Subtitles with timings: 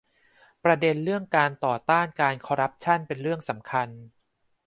[0.63, 3.89] ประเด็นเรื่องการต่อต้านการคอร์รัปชั่นเป็นเรื่องสำคัญ